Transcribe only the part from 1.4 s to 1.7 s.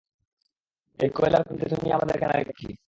খনিতে